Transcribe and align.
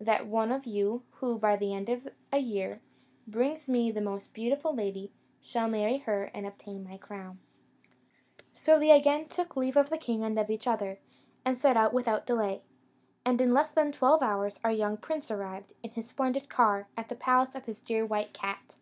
That 0.00 0.26
one 0.26 0.52
of 0.52 0.64
you, 0.64 1.02
who, 1.20 1.38
by 1.38 1.54
the 1.54 1.74
end 1.74 1.90
of 1.90 2.08
a 2.32 2.38
year, 2.38 2.80
brings 3.26 3.68
me 3.68 3.90
the 3.90 4.00
most 4.00 4.32
beautiful 4.32 4.74
lady, 4.74 5.12
shall 5.42 5.68
marry 5.68 5.98
her 5.98 6.30
and 6.32 6.46
obtain 6.46 6.82
my 6.82 6.96
crown." 6.96 7.40
So 8.54 8.78
they 8.78 8.90
again 8.90 9.28
took 9.28 9.54
leave 9.54 9.76
of 9.76 9.90
the 9.90 9.98
king 9.98 10.24
and 10.24 10.38
of 10.38 10.48
each 10.48 10.66
other, 10.66 10.98
and 11.44 11.58
set 11.58 11.76
out 11.76 11.92
without 11.92 12.24
delay; 12.24 12.62
and 13.22 13.38
in 13.38 13.52
less 13.52 13.70
than 13.72 13.92
twelve 13.92 14.22
hours, 14.22 14.58
our 14.64 14.72
young 14.72 14.96
prince 14.96 15.30
arrived, 15.30 15.74
in 15.82 15.90
his 15.90 16.08
splendid 16.08 16.48
car, 16.48 16.88
at 16.96 17.10
the 17.10 17.14
palace 17.14 17.54
of 17.54 17.66
his 17.66 17.82
dear 17.82 18.06
white 18.06 18.32
cat. 18.32 18.76